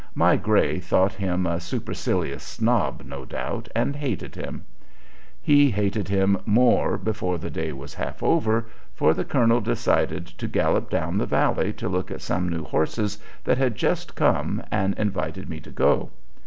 My 0.15 0.35
gray 0.35 0.79
thought 0.79 1.13
him 1.13 1.45
a 1.45 1.59
supercilious 1.59 2.41
snob, 2.41 3.03
no 3.05 3.23
doubt, 3.23 3.69
and 3.75 3.95
hated 3.97 4.33
him. 4.33 4.65
He 5.39 5.69
hated 5.69 6.09
him 6.09 6.39
more 6.43 6.97
before 6.97 7.37
the 7.37 7.51
day 7.51 7.71
was 7.71 7.93
half 7.93 8.23
over, 8.23 8.65
for 8.95 9.13
the 9.13 9.23
colonel 9.23 9.61
decided 9.61 10.25
to 10.25 10.47
gallop 10.47 10.89
down 10.89 11.19
the 11.19 11.27
valley 11.27 11.71
to 11.73 11.87
look 11.87 12.09
at 12.09 12.21
some 12.23 12.49
new 12.49 12.63
horses 12.63 13.19
that 13.43 13.59
had 13.59 13.75
just 13.75 14.15
come, 14.15 14.63
and 14.71 14.97
invited 14.97 15.47
me 15.47 15.59
to 15.59 15.69
go. 15.69 16.09